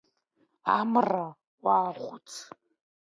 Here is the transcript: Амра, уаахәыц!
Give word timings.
Амра, 0.79 1.25
уаахәыц! 1.63 2.29